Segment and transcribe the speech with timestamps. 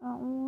[0.00, 0.47] 嗯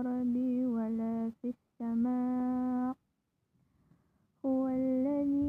[0.00, 2.96] الأرض ولا في السماء.
[4.46, 5.47] هو الذي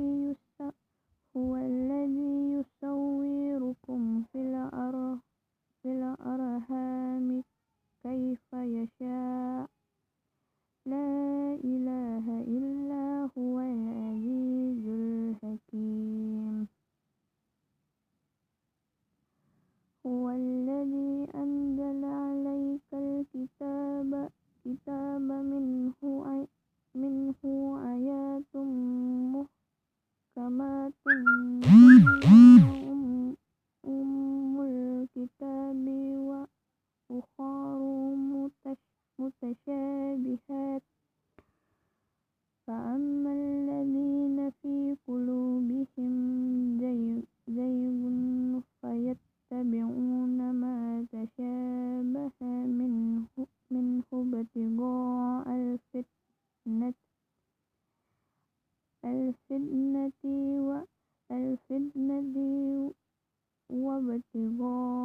[30.39, 32.48] كما كنتم
[59.09, 60.21] الفتنة
[61.29, 62.35] والفتنة
[63.69, 64.99] وابتغاء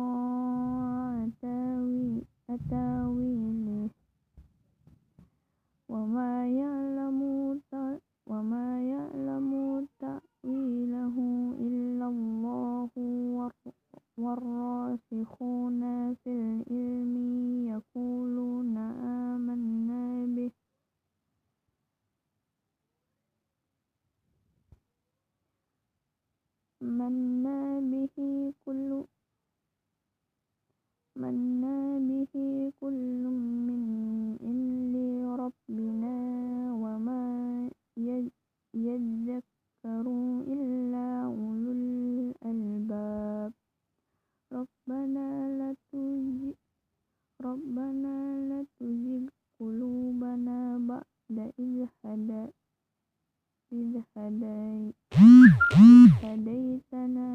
[47.54, 48.14] rabbana
[48.50, 52.50] la tuzigh qulubana ba'da idh hada
[53.70, 53.94] idh
[56.18, 57.26] hadaytana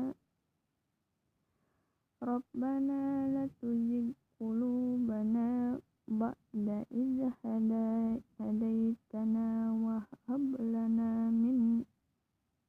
[2.19, 3.00] rabbana
[3.31, 5.80] la tuzigh qulubana
[6.19, 7.86] ba'da idh hada
[8.36, 10.03] hadaytana wa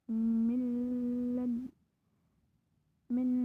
[0.07, 0.63] min
[3.11, 3.40] min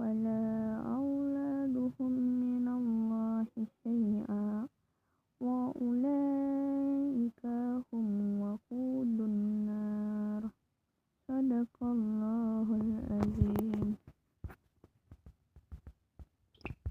[0.00, 0.69] 完了